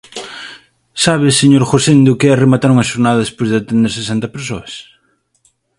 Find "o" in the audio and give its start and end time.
2.13-2.17